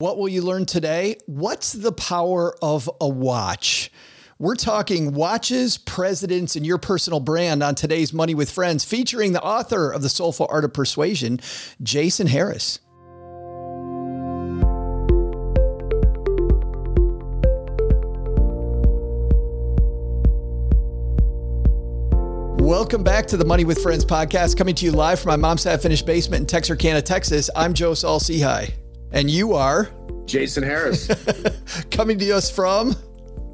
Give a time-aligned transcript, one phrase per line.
[0.00, 1.16] What will you learn today?
[1.26, 3.92] What's the power of a watch?
[4.38, 9.42] We're talking watches, presidents, and your personal brand on today's Money with Friends, featuring the
[9.42, 11.38] author of The Soulful Art of Persuasion,
[11.82, 12.78] Jason Harris.
[22.58, 25.64] Welcome back to the Money with Friends podcast, coming to you live from my mom's
[25.64, 27.50] half finished basement in Texarkana, Texas.
[27.54, 28.72] I'm Joe Saul Sehy.
[29.12, 29.88] And you are?
[30.26, 31.08] Jason Harris.
[31.90, 32.94] coming to us from?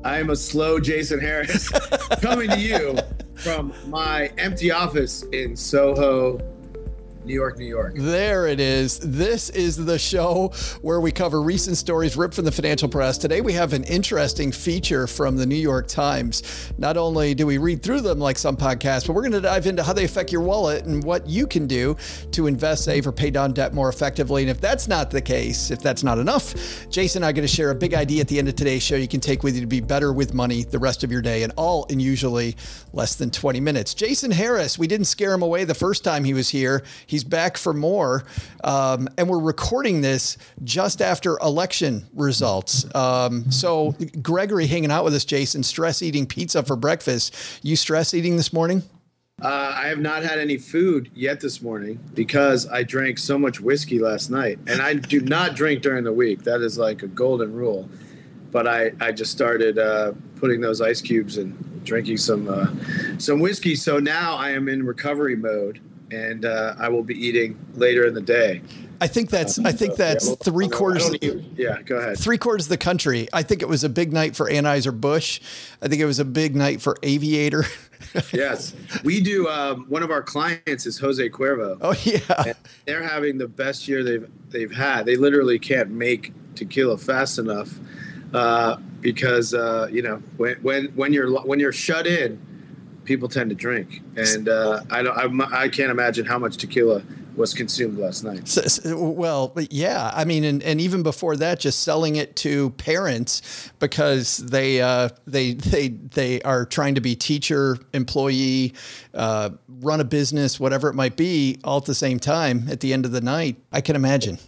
[0.04, 1.68] I am a slow Jason Harris.
[2.22, 2.96] Coming to you
[3.34, 6.38] from my empty office in Soho,
[7.26, 7.94] New York, New York.
[7.96, 9.00] There it is.
[9.00, 13.18] This is the show where we cover recent stories ripped from the financial press.
[13.18, 16.72] Today we have an interesting feature from the New York Times.
[16.78, 19.66] Not only do we read through them like some podcasts, but we're going to dive
[19.66, 21.96] into how they affect your wallet and what you can do
[22.30, 24.42] to invest, save, or pay down debt more effectively.
[24.42, 26.54] And if that's not the case, if that's not enough,
[26.90, 28.82] Jason and I are going to share a big idea at the end of today's
[28.84, 31.22] show you can take with you to be better with money the rest of your
[31.22, 32.54] day and all in usually
[32.92, 33.94] less than 20 minutes.
[33.94, 36.84] Jason Harris, we didn't scare him away the first time he was here.
[37.16, 38.24] He's back for more.
[38.62, 42.84] Um, and we're recording this just after election results.
[42.94, 47.34] Um, so, Gregory hanging out with us, Jason, stress eating pizza for breakfast.
[47.62, 48.82] You stress eating this morning?
[49.40, 53.62] Uh, I have not had any food yet this morning because I drank so much
[53.62, 54.58] whiskey last night.
[54.66, 56.42] And I do not drink during the week.
[56.42, 57.88] That is like a golden rule.
[58.52, 62.66] But I, I just started uh, putting those ice cubes and drinking some uh,
[63.16, 63.74] some whiskey.
[63.74, 65.80] So now I am in recovery mode
[66.10, 68.62] and uh, I will be eating later in the day.
[69.00, 71.10] I think that's I think that's three quarters.
[71.20, 72.18] Yeah, go ahead.
[72.18, 73.28] Three quarters of the country.
[73.32, 75.40] I think it was a big night for Anheuser Busch.
[75.82, 77.64] I think it was a big night for Aviator.
[78.32, 79.48] yes, we do.
[79.48, 81.78] Um, one of our clients is Jose Cuervo.
[81.80, 82.54] Oh yeah,
[82.86, 85.04] they're having the best year they've they've had.
[85.04, 87.78] They literally can't make tequila fast enough
[88.32, 92.40] uh, because uh, you know when when when you're when you're shut in
[93.06, 95.40] people tend to drink, and uh, I don't.
[95.52, 97.02] I can not imagine how much tequila
[97.36, 98.48] was consumed last night.
[98.48, 102.70] So, so, well, yeah, I mean, and, and even before that, just selling it to
[102.70, 108.74] parents because they uh, they they they are trying to be teacher, employee,
[109.14, 112.92] uh, run a business, whatever it might be, all at the same time at the
[112.92, 113.56] end of the night.
[113.72, 114.38] I can imagine.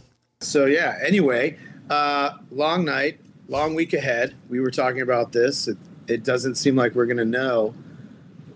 [0.41, 0.99] So yeah.
[1.05, 1.59] Anyway,
[1.91, 4.34] uh, long night, long week ahead.
[4.49, 5.69] We were talking about this.
[5.69, 7.75] It, it doesn't seem like we're going to know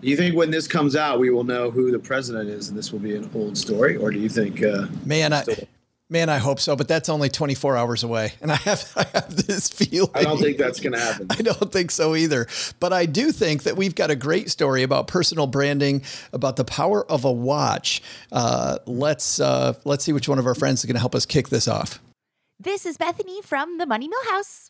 [0.03, 2.77] do you think when this comes out, we will know who the president is, and
[2.77, 4.61] this will be an old story, or do you think?
[4.61, 5.45] Uh, man, I,
[6.09, 9.47] man, I hope so, but that's only 24 hours away, and I have I have
[9.47, 10.11] this feeling.
[10.13, 11.27] I don't think that's going to happen.
[11.29, 12.47] I don't think so either,
[12.81, 16.01] but I do think that we've got a great story about personal branding,
[16.33, 18.01] about the power of a watch.
[18.29, 21.25] Uh, let's uh, let's see which one of our friends is going to help us
[21.25, 22.01] kick this off.
[22.59, 24.69] This is Bethany from the Money Mill House.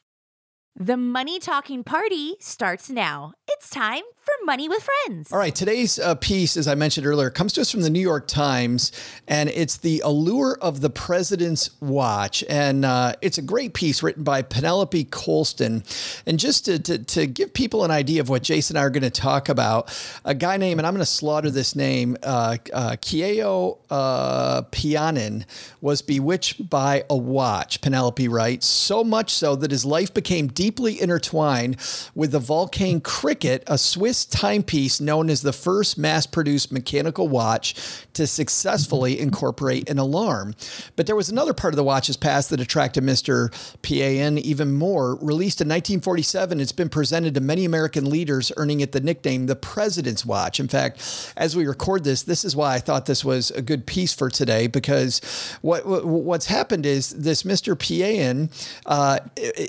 [0.75, 3.33] The Money Talking Party starts now.
[3.47, 5.31] It's time for Money with Friends.
[5.31, 7.99] All right, today's uh, piece, as I mentioned earlier, comes to us from the New
[7.99, 8.91] York Times,
[9.27, 12.43] and it's The Allure of the President's Watch.
[12.49, 15.83] And uh, it's a great piece written by Penelope Colston.
[16.25, 18.89] And just to, to, to, give people an idea of what Jason and I are
[18.89, 22.57] going to talk about, a guy named, and I'm going to slaughter this name, uh,
[22.71, 25.45] uh, Kieo uh, Pianin,
[25.81, 31.01] was bewitched by a watch, Penelope writes, so much so that his life became deeply
[31.01, 31.77] intertwined
[32.15, 37.75] with the Vulcain Cricket, a Swiss timepiece known as the first mass produced mechanical watch
[38.13, 40.55] to successfully incorporate an alarm.
[40.95, 43.51] But there was another part of the watch's past that attracted Mr.
[43.81, 45.15] PAN even more.
[45.15, 49.55] Released in 1947, it's been presented to many American leaders, earning it the nickname the
[49.55, 50.59] President's Watch.
[50.59, 53.85] In fact, as we record this, this is why I thought this was a good
[53.85, 55.21] piece for today because
[55.61, 57.77] what, what what's happened is this Mr.
[57.77, 58.49] PAN,
[58.85, 59.19] uh,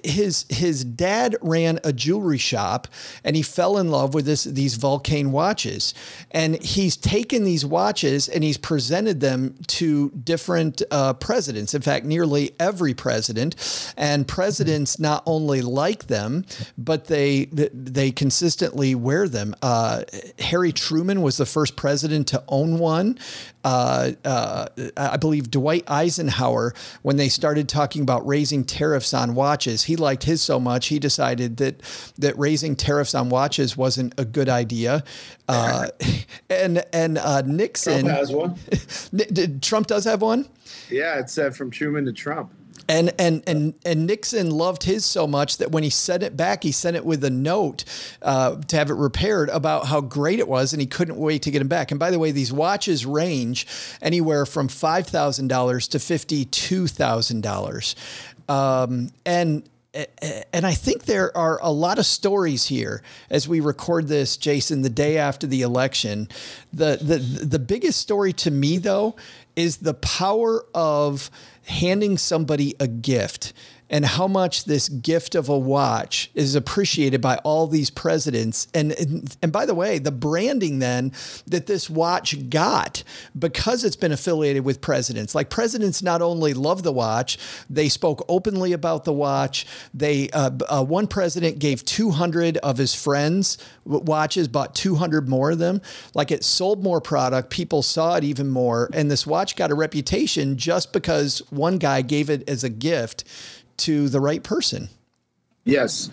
[0.03, 2.89] his his dad ran a jewelry shop
[3.23, 5.95] and he fell in love with this these Vulcain watches.
[6.33, 11.75] And he's taken these watches and he's presented them to different uh, presidents.
[11.75, 13.95] In fact, nearly every president.
[13.97, 16.45] And presidents not only like them,
[16.77, 19.55] but they they consistently wear them.
[19.63, 20.03] Uh,
[20.39, 23.19] Harry Truman was the first president to own one.
[23.63, 24.67] Uh, uh,
[24.97, 30.25] I believe Dwight Eisenhower, when they started talking about raising tariffs on watches, he liked
[30.25, 31.81] his so much he decided that
[32.19, 35.05] that raising tariffs on watches wasn't a good idea.
[35.49, 35.89] Uh,
[36.51, 39.61] and and uh, Nixon Trump has one.
[39.61, 40.49] Trump does have one.
[40.91, 42.53] Yeah, it's uh, from Truman to Trump.
[42.87, 46.63] And and and and Nixon loved his so much that when he sent it back,
[46.63, 47.85] he sent it with a note
[48.21, 51.51] uh, to have it repaired about how great it was, and he couldn't wait to
[51.51, 51.91] get them back.
[51.91, 53.67] And by the way, these watches range
[54.03, 57.97] anywhere from five thousand dollars to fifty two thousand dollars.
[58.51, 59.67] Um, and
[60.53, 64.83] and I think there are a lot of stories here as we record this, Jason,
[64.83, 66.29] the day after the election.
[66.73, 69.15] The the the biggest story to me though
[69.55, 71.31] is the power of
[71.67, 73.53] handing somebody a gift
[73.91, 78.67] and how much this gift of a watch is appreciated by all these presidents.
[78.73, 81.13] And, and, and by the way, the branding then
[81.47, 83.03] that this watch got
[83.39, 85.35] because it's been affiliated with presidents.
[85.35, 87.39] Like presidents not only love the watch,
[87.69, 89.67] they spoke openly about the watch.
[89.93, 95.59] They uh, uh, one president gave 200 of his friends watches, bought 200 more of
[95.59, 95.83] them.
[96.15, 99.75] Like it sold more product, people saw it even more, and this watch got a
[99.75, 103.25] reputation just because one guy gave it as a gift
[103.79, 104.89] to the right person.
[105.65, 106.11] Yes,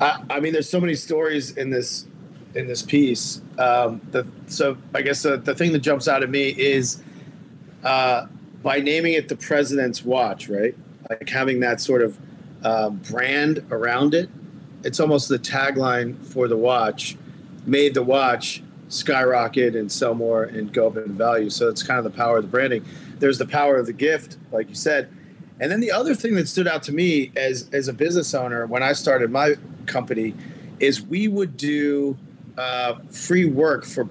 [0.00, 2.06] I, I mean, there's so many stories in this
[2.54, 3.42] in this piece.
[3.58, 7.02] Um, the, so I guess the, the thing that jumps out at me is
[7.84, 8.26] uh,
[8.62, 10.74] by naming it the president's watch, right?
[11.10, 12.18] Like having that sort of
[12.64, 14.30] uh, brand around it.
[14.84, 17.16] It's almost the tagline for the watch,
[17.66, 21.50] made the watch skyrocket and sell more and go up in value.
[21.50, 22.84] So it's kind of the power of the branding.
[23.18, 25.10] There's the power of the gift, like you said,
[25.58, 28.66] and then the other thing that stood out to me as as a business owner
[28.66, 29.54] when I started my
[29.86, 30.34] company
[30.80, 32.16] is we would do
[32.58, 34.08] uh, free work for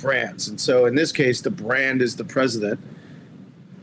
[0.00, 0.48] brands.
[0.48, 2.80] And so in this case, the brand is the president.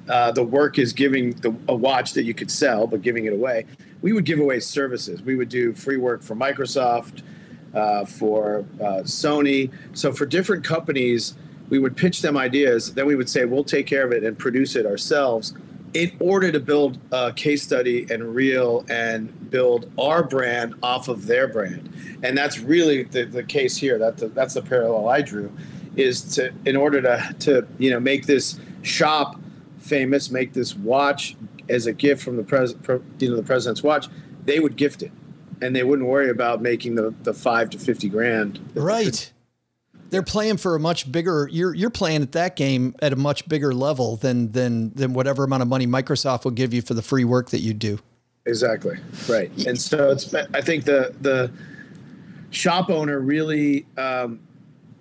[0.07, 3.33] Uh, the work is giving the, a watch that you could sell, but giving it
[3.33, 3.65] away.
[4.01, 5.21] We would give away services.
[5.21, 7.21] We would do free work for Microsoft,
[7.75, 9.71] uh, for uh, Sony.
[9.93, 11.35] So for different companies,
[11.69, 12.95] we would pitch them ideas.
[12.95, 15.53] Then we would say, we'll take care of it and produce it ourselves
[15.93, 21.25] in order to build a case study and real and build our brand off of
[21.25, 21.91] their brand.
[22.23, 23.97] And that's really the, the case here.
[23.97, 25.51] That the, that's the parallel i drew
[25.95, 29.39] is to in order to to you know make this shop
[29.79, 31.35] famous make this watch
[31.67, 34.07] as a gift from the president you know the president's watch
[34.45, 35.11] they would gift it.
[35.61, 39.31] And they wouldn't worry about making the the five to 50 grand right
[40.09, 41.47] they're playing for a much bigger.
[41.51, 45.43] You're you're playing at that game at a much bigger level than than than whatever
[45.43, 47.99] amount of money Microsoft will give you for the free work that you do.
[48.45, 48.97] Exactly
[49.27, 50.33] right, and so it's.
[50.33, 51.51] I think the the
[52.51, 54.39] shop owner really um,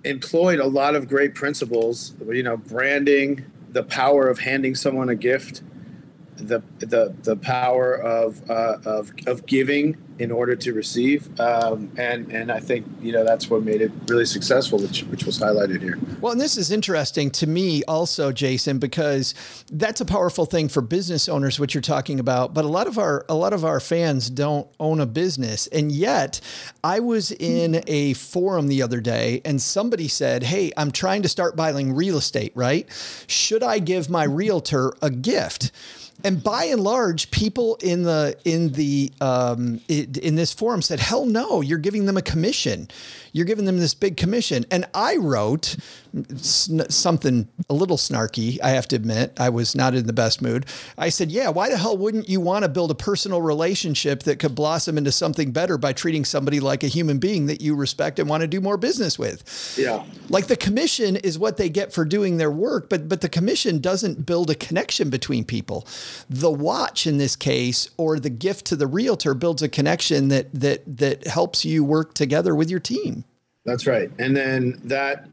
[0.05, 2.15] employed a lot of great principles.
[2.27, 5.63] You know, branding, the power of handing someone a gift,
[6.39, 11.39] the the the power of uh, of of giving in order to receive.
[11.41, 15.25] Um, and and I think you know that's what made it really successful, which which
[15.25, 15.99] was highlighted here.
[16.21, 19.35] Well, and this is interesting to me also, Jason, because
[19.71, 22.55] that's a powerful thing for business owners, what you're talking about.
[22.55, 25.93] But a lot of our a lot of our fans don't own a business, and
[25.93, 26.41] yet
[26.83, 31.29] I was in a forum the other day, and somebody said, "Hey, I'm trying to
[31.29, 32.53] start buying real estate.
[32.55, 32.89] Right?
[33.27, 35.71] Should I give my realtor a gift?"
[36.25, 41.27] And by and large, people in the in the um, in this forum said, "Hell
[41.27, 41.61] no!
[41.61, 42.89] You're giving them a commission.
[43.33, 45.77] You're giving them this big commission." And I wrote
[46.37, 48.59] something a little snarky.
[48.63, 50.67] I have to admit, I was not in the best mood.
[50.97, 54.39] I said, "Yeah, why the hell wouldn't you want to build a personal relationship that
[54.39, 58.19] could blossom into something better by treating somebody like a human being that you respect
[58.19, 61.93] and want to do more business with?" Yeah, like the commission is what they get
[61.93, 65.87] for doing their work, but but the commission doesn't build a connection between people
[66.29, 70.49] the watch in this case or the gift to the realtor builds a connection that
[70.53, 73.25] that that helps you work together with your team.
[73.65, 74.11] That's right.
[74.19, 75.29] And then that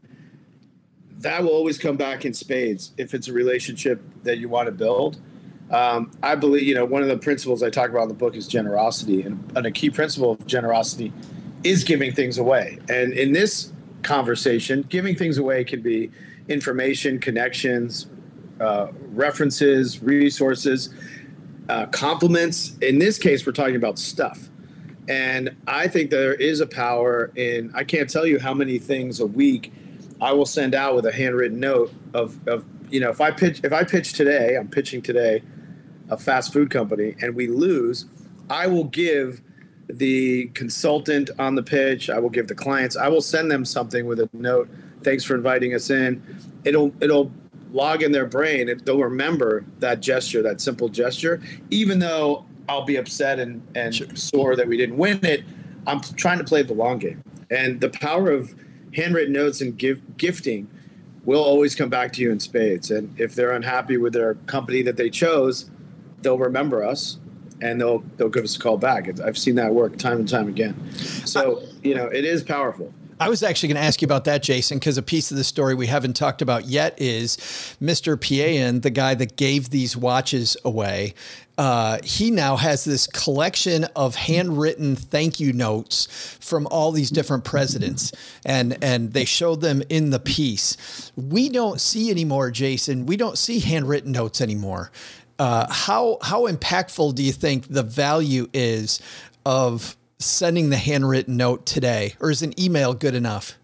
[1.20, 4.72] that will always come back in spades if it's a relationship that you want to
[4.72, 5.20] build.
[5.70, 8.36] Um, I believe, you know, one of the principles I talk about in the book
[8.36, 9.22] is generosity.
[9.22, 11.12] And, and a key principle of generosity
[11.64, 12.78] is giving things away.
[12.88, 16.10] And in this conversation, giving things away can be
[16.48, 18.06] information, connections,
[18.60, 20.90] uh, references, resources,
[21.68, 22.76] uh, compliments.
[22.80, 24.48] In this case, we're talking about stuff.
[25.08, 29.18] And I think there is a power in, I can't tell you how many things
[29.20, 29.72] a week
[30.20, 33.60] I will send out with a handwritten note of, of you know, if I pitch,
[33.62, 35.42] if I pitch today, I'm pitching today
[36.08, 38.06] a fast food company and we lose,
[38.48, 39.42] I will give
[39.88, 44.06] the consultant on the pitch, I will give the clients, I will send them something
[44.06, 44.68] with a note.
[45.02, 46.22] Thanks for inviting us in.
[46.64, 47.30] It'll, it'll
[47.72, 52.96] log in their brain they'll remember that gesture, that simple gesture, even though I'll be
[52.96, 54.16] upset and, and sure.
[54.16, 55.44] sore that we didn't win it.
[55.86, 57.22] I'm trying to play the long game.
[57.50, 58.54] And the power of
[58.94, 60.68] handwritten notes and give, gifting
[61.24, 62.90] will always come back to you in spades.
[62.90, 65.68] And if they're unhappy with their company that they chose,
[66.22, 67.18] they'll remember us
[67.60, 69.08] and they'll they'll give us a call back.
[69.20, 70.92] I've seen that work time and time again.
[70.94, 72.92] So you know it is powerful.
[73.18, 75.44] I was actually going to ask you about that, Jason, because a piece of the
[75.44, 77.38] story we haven't talked about yet is
[77.80, 78.16] Mr.
[78.16, 81.14] Piayan, the guy that gave these watches away.
[81.56, 87.44] Uh, he now has this collection of handwritten thank you notes from all these different
[87.44, 88.12] presidents,
[88.44, 91.10] and and they showed them in the piece.
[91.16, 93.06] We don't see anymore, Jason.
[93.06, 94.90] We don't see handwritten notes anymore.
[95.38, 99.00] Uh, how how impactful do you think the value is
[99.46, 103.58] of sending the handwritten note today, or is an email good enough?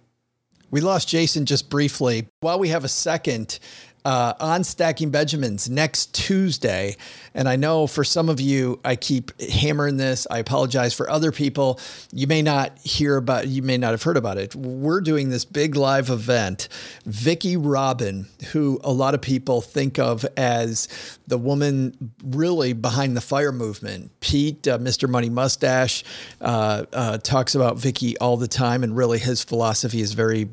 [0.70, 2.26] We lost Jason just briefly.
[2.40, 3.58] While we have a second,
[4.04, 6.96] uh, on Stacking Benjamins next Tuesday.
[7.34, 10.26] And I know for some of you, I keep hammering this.
[10.30, 11.80] I apologize for other people.
[12.12, 14.54] You may not hear about, you may not have heard about it.
[14.54, 16.68] We're doing this big live event.
[17.06, 20.88] Vicki Robin, who a lot of people think of as
[21.26, 24.10] the woman really behind the fire movement.
[24.20, 25.08] Pete, uh, Mr.
[25.08, 26.04] Money Mustache,
[26.40, 30.48] uh, uh, talks about Vicki all the time, and really his philosophy is very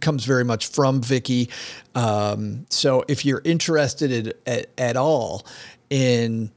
[0.00, 1.50] comes very much from Vicki.
[1.96, 5.46] Um, so if you're interested in, at, at all
[5.88, 6.50] in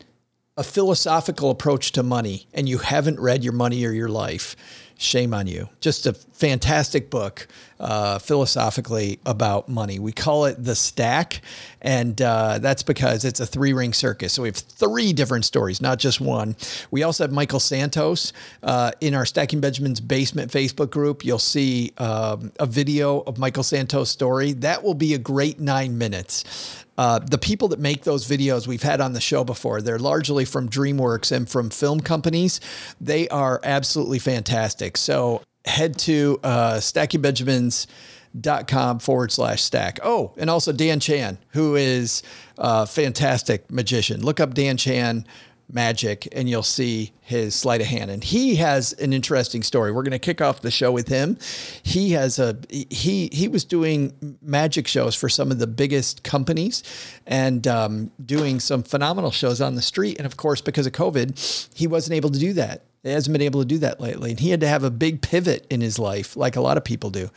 [0.57, 4.57] a philosophical approach to money and you haven't read Your Money or Your Life,
[4.99, 5.69] shame on you.
[5.79, 7.47] Just a fantastic book
[7.79, 9.97] uh, philosophically about money.
[9.97, 11.41] We call it The Stack,
[11.81, 14.33] and uh, that's because it's a three ring circus.
[14.33, 16.57] So we have three different stories, not just one.
[16.91, 21.23] We also have Michael Santos uh, in our Stacking Benjamins Basement Facebook group.
[21.23, 24.51] You'll see um, a video of Michael Santos' story.
[24.51, 26.85] That will be a great nine minutes.
[26.99, 30.43] Uh, the people that make those videos we've had on the show before, they're largely
[30.43, 32.59] from DreamWorks and from film companies.
[32.99, 34.97] They are absolutely fantastic.
[34.97, 39.99] So head to uh, stackingbenjamins.com forward slash stack.
[40.03, 42.21] Oh, and also Dan Chan, who is
[42.57, 44.21] a fantastic magician.
[44.21, 45.25] Look up Dan Chan
[45.71, 48.09] magic and you'll see his sleight of hand.
[48.09, 49.91] And he has an interesting story.
[49.91, 51.37] We're going to kick off the show with him.
[51.83, 56.83] He has a he he was doing magic shows for some of the biggest companies
[57.27, 60.17] and um, doing some phenomenal shows on the street.
[60.17, 62.83] And of course because of covid he wasn't able to do that.
[63.03, 64.31] He hasn't been able to do that lately.
[64.31, 66.83] And he had to have a big pivot in his life like a lot of
[66.83, 67.29] people do.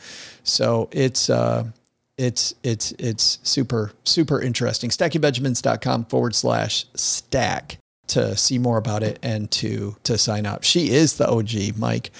[0.43, 1.65] So it's uh
[2.17, 4.89] it's it's it's super super interesting.
[4.89, 10.63] Stackingbenjamins.com forward slash stack to see more about it and to to sign up.
[10.63, 12.11] She is the OG, Mike.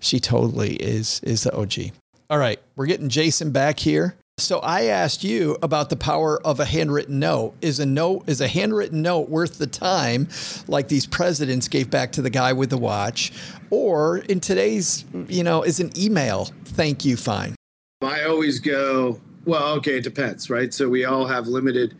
[0.00, 1.92] She totally is is the OG.
[2.28, 4.16] All right, we're getting Jason back here.
[4.38, 7.54] So I asked you about the power of a handwritten note.
[7.62, 10.28] Is a note is a handwritten note worth the time
[10.68, 13.32] like these presidents gave back to the guy with the watch
[13.70, 17.54] or in today's, you know, is an email thank you fine?
[18.02, 20.74] I always go, well, okay, it depends, right?
[20.74, 21.96] So we all have limited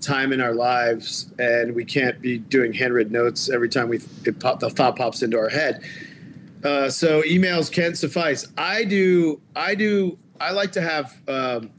[0.00, 4.38] time in our lives, and we can't be doing handwritten notes every time we it
[4.40, 5.82] pop, the thought pops into our head.
[6.64, 8.46] Uh, so emails can't suffice.
[8.56, 9.40] I do.
[9.54, 10.18] I do.
[10.40, 11.70] I like to have um,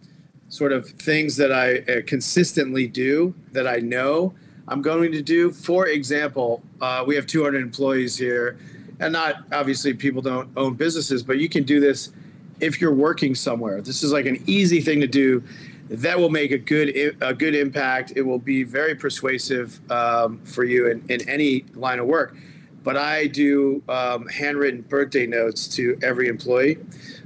[0.50, 4.34] sort of things that I uh, consistently do that I know
[4.68, 5.52] I'm going to do.
[5.52, 8.58] For example, uh, we have 200 employees here,
[9.00, 12.12] and not obviously people don't own businesses, but you can do this
[12.60, 13.82] if you're working somewhere.
[13.82, 15.44] This is like an easy thing to do
[15.90, 18.14] that will make a good a good impact.
[18.16, 22.36] It will be very persuasive um, for you in, in any line of work.
[22.84, 26.78] But I do um, handwritten birthday notes to every employee.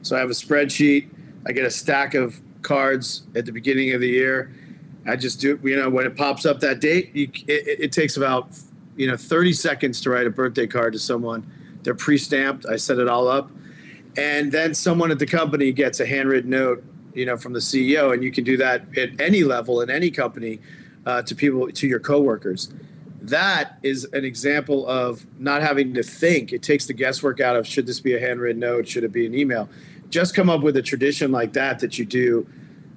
[0.02, 1.10] So I have a spreadsheet.
[1.46, 4.54] I get a stack of cards at the beginning of the year.
[5.06, 8.16] I just do, you know, when it pops up that date, you, it, it takes
[8.16, 8.58] about,
[8.96, 11.46] you know, 30 seconds to write a birthday card to someone.
[11.84, 12.66] They're pre-stamped.
[12.66, 13.52] I set it all up,
[14.16, 18.14] and then someone at the company gets a handwritten note you know, from the CEO,
[18.14, 20.60] and you can do that at any level in any company
[21.06, 22.72] uh, to people to your coworkers.
[23.22, 26.52] That is an example of not having to think.
[26.52, 29.26] It takes the guesswork out of should this be a handwritten note, should it be
[29.26, 29.70] an email.
[30.10, 32.48] Just come up with a tradition like that that you do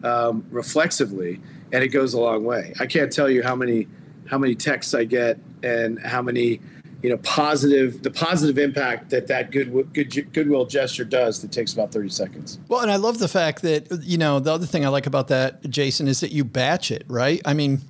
[0.03, 1.41] um, reflexively,
[1.73, 2.75] and it goes a long way.
[2.81, 3.89] I can't tell you how many
[4.27, 6.61] how many texts I get and how many
[7.03, 11.73] you know positive the positive impact that that good, good goodwill gesture does that takes
[11.73, 14.85] about 30 seconds well and i love the fact that you know the other thing
[14.85, 17.81] i like about that jason is that you batch it right i mean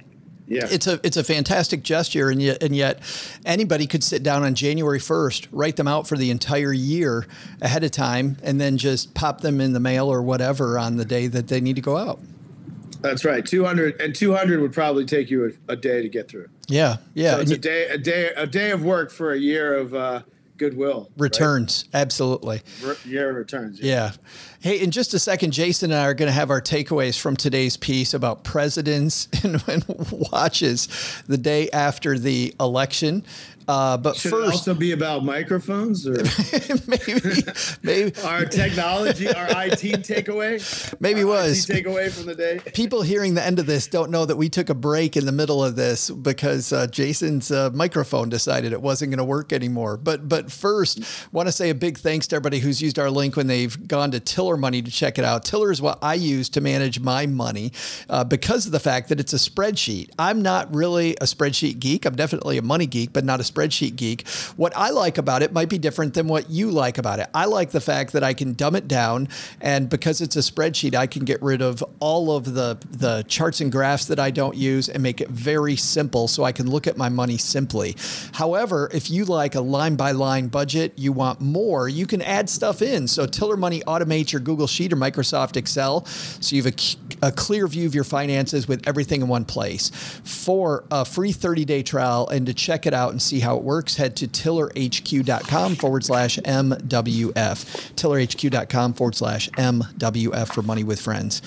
[0.49, 0.69] yeah.
[0.71, 3.01] It's a it's a fantastic gesture and yet and yet
[3.45, 7.27] anybody could sit down on January 1st, write them out for the entire year
[7.61, 11.05] ahead of time and then just pop them in the mail or whatever on the
[11.05, 12.21] day that they need to go out.
[13.00, 13.45] That's right.
[13.45, 16.49] 200 and 200 would probably take you a, a day to get through.
[16.69, 16.97] Yeah.
[17.15, 17.35] Yeah.
[17.35, 20.23] So it's a day, a day, a day of work for a year of uh,
[20.57, 21.11] goodwill.
[21.17, 21.85] Returns.
[21.93, 22.00] Right?
[22.00, 22.62] Absolutely.
[22.83, 23.81] Re- year returns.
[23.81, 23.95] Yeah.
[23.95, 24.12] yeah.
[24.61, 27.37] Hey, in just a second, Jason and I are going to have our takeaways from
[27.37, 29.85] today's piece about presidents and, and
[30.33, 30.88] watches
[31.26, 33.25] the day after the election.
[33.68, 36.12] Uh, but Should first, also be about microphones or
[36.87, 37.42] maybe,
[37.82, 41.00] maybe our technology, our IT takeaway?
[41.00, 41.68] Maybe was.
[41.68, 42.61] IT takeaway from the day.
[42.75, 45.32] people hearing the end of this don't know that we took a break in the
[45.32, 49.96] middle of this because uh, Jason's uh, microphone decided it wasn't going to work anymore.
[49.96, 51.00] But but first,
[51.32, 54.12] want to say a big thanks to everybody who's used our link when they've gone
[54.12, 55.44] to Tiller Money to check it out.
[55.44, 57.73] Tiller is what I use to manage my money
[58.08, 60.11] uh, because of the fact that it's a spreadsheet.
[60.18, 62.04] I'm not really a spreadsheet geek.
[62.04, 64.27] I'm definitely a money geek, but not a spreadsheet geek.
[64.57, 67.29] What I like about it might be different than what you like about it.
[67.35, 69.29] I like the fact that I can dumb it down,
[69.61, 73.61] and because it's a spreadsheet, I can get rid of all of the the charts
[73.61, 76.87] and graphs that I don't use and make it very simple so I can look
[76.87, 77.97] at my money simply.
[78.33, 82.49] However, if you like a line by line budget, you want more, you can add
[82.49, 83.09] stuff in.
[83.09, 87.33] So Tiller Money automates your Google Sheet or Microsoft Excel so you have a, a
[87.33, 89.91] clear view of your finances with everything in one place.
[90.25, 93.62] For a free 30 day trial and to check it out and see how it
[93.62, 97.93] works, head to tillerhq.com forward slash MWF.
[97.95, 101.43] Tillerhq.com forward slash MWF for money with friends.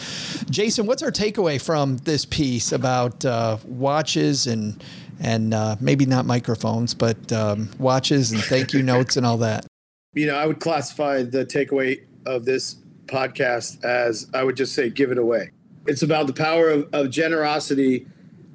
[0.49, 4.81] Jason, what's our takeaway from this piece about uh, watches and
[5.21, 9.65] and uh, maybe not microphones, but um, watches and thank you notes and all that?
[10.13, 12.77] You know, I would classify the takeaway of this
[13.07, 15.51] podcast as I would just say, give it away.
[15.87, 18.07] It's about the power of, of generosity,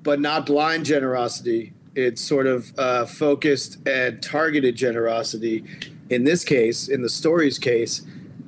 [0.03, 1.74] but not blind generosity.
[1.95, 5.65] It's sort of uh, focused and targeted generosity.
[6.11, 8.03] In this case, in the story's case,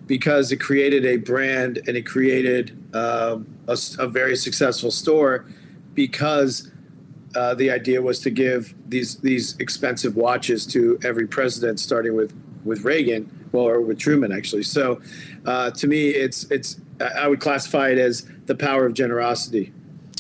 [0.06, 5.46] because it created a brand and it created um, a, a very successful store
[5.94, 6.70] because
[7.34, 12.32] uh, the idea was to give these these expensive watches to every president, starting with
[12.64, 14.62] with Reagan, well, or with Truman actually.
[14.62, 15.00] So,
[15.44, 19.72] uh, to me, it's it's I would classify it as the power of generosity.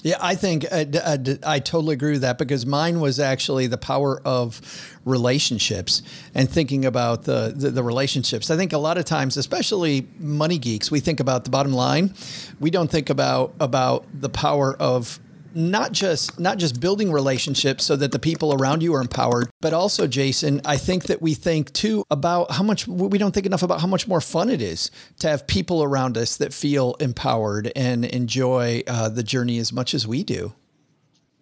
[0.06, 3.18] Yeah, I think uh, I, I, uh, I, totally agree with that because mine was
[3.18, 4.60] actually the power of
[5.04, 6.00] relationships
[6.32, 8.48] and thinking about the, the, the relationships.
[8.48, 12.14] I think a lot of times, especially money geeks, we think about the bottom line.
[12.60, 15.18] We don't think about about the power of
[15.56, 19.72] not just not just building relationships so that the people around you are empowered, but
[19.72, 23.62] also Jason, I think that we think too about how much we don't think enough
[23.62, 27.72] about how much more fun it is to have people around us that feel empowered
[27.74, 30.52] and enjoy uh, the journey as much as we do.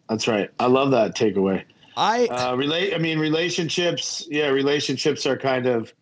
[0.09, 0.51] That's right.
[0.61, 1.65] I love that takeaway.
[1.97, 2.95] I uh, relate.
[2.95, 4.27] I mean, relationships.
[4.31, 5.93] Yeah, relationships are kind of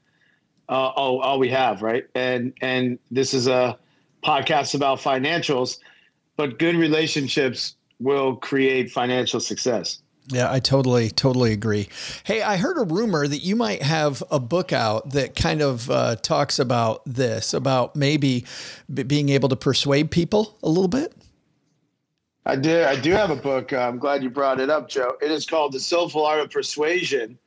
[0.68, 2.04] uh, all, all we have, right?
[2.14, 3.78] And and this is a
[4.22, 5.78] podcast about financials,
[6.36, 10.02] but good relationships will create financial success.
[10.28, 11.88] Yeah, I totally, totally agree.
[12.24, 15.90] Hey, I heard a rumor that you might have a book out that kind of
[15.90, 18.44] uh, talks about this, about maybe
[18.92, 21.12] b- being able to persuade people a little bit.
[22.46, 22.84] I do.
[22.84, 23.72] I do have a book.
[23.72, 25.16] Uh, I'm glad you brought it up, Joe.
[25.20, 27.38] It is called The Soulful Art of Persuasion,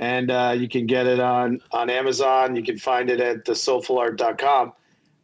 [0.00, 2.56] and uh, you can get it on on Amazon.
[2.56, 4.72] You can find it at thesoulfulart.com,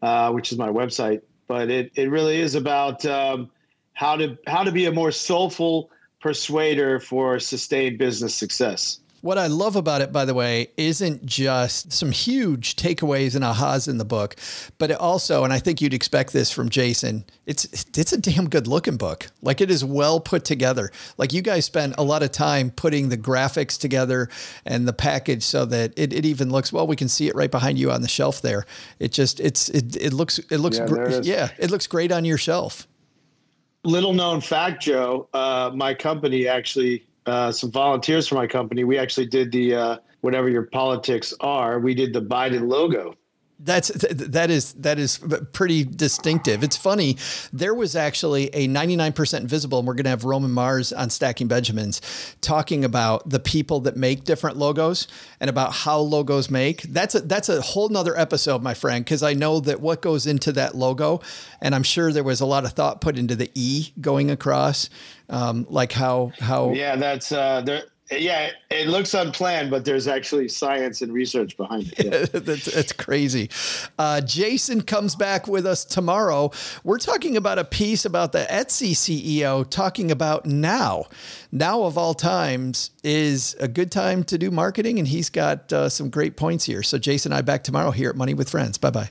[0.03, 1.22] uh, which is my website.
[1.48, 3.51] But it it really is about um,
[3.94, 9.00] how to how to be a more soulful persuader for sustained business success.
[9.22, 13.87] What I love about it, by the way, isn't just some huge takeaways and ahas
[13.87, 14.35] in the book,
[14.78, 18.48] but it also, and I think you'd expect this from Jason, it's it's a damn
[18.48, 19.28] good looking book.
[19.40, 20.90] Like it is well put together.
[21.18, 24.28] Like you guys spent a lot of time putting the graphics together
[24.66, 26.88] and the package so that it, it even looks well.
[26.88, 28.66] We can see it right behind you on the shelf there.
[28.98, 32.11] It just it's it, it looks it looks Yeah, gr- there yeah it looks great
[32.11, 32.88] on your shelf.
[33.85, 38.99] Little known fact, Joe, uh, my company actually, uh, some volunteers from my company, we
[38.99, 43.14] actually did the uh, whatever your politics are, we did the Biden logo.
[43.64, 45.20] That's that is that is
[45.53, 46.64] pretty distinctive.
[46.64, 47.16] It's funny.
[47.53, 51.48] There was actually a 99% Invisible, and we're going to have Roman Mars on Stacking
[51.48, 52.01] Benjamins
[52.40, 55.07] talking about the people that make different logos
[55.40, 56.83] and about how logos make.
[56.83, 60.27] That's a that's a whole nother episode, my friend, because I know that what goes
[60.27, 61.20] into that logo,
[61.61, 64.90] and I'm sure there was a lot of thought put into the E going across,
[65.29, 67.83] um, like how how Yeah, that's uh, there.
[68.11, 72.05] Yeah, it looks unplanned, but there's actually science and research behind it.
[72.05, 72.41] Yeah.
[72.41, 73.49] that's, that's crazy.
[73.99, 76.51] Uh, Jason comes back with us tomorrow.
[76.85, 81.07] We're talking about a piece about the Etsy CEO talking about now.
[81.53, 85.88] Now, of all times, is a good time to do marketing, and he's got uh,
[85.88, 86.83] some great points here.
[86.83, 88.79] So, Jason and I back tomorrow here at Money with Friends.
[88.79, 89.11] Bye bye.